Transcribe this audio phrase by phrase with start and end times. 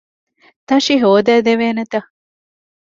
[0.67, 1.95] ތަށި ހޯދައިދެވޭނެތަ؟